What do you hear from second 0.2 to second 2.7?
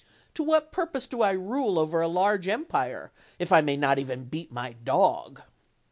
To what purpose do I rule over a large